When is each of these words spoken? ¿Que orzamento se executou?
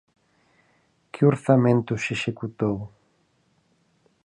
¿Que 1.11 1.21
orzamento 1.33 1.93
se 2.03 2.11
executou? 2.17 2.77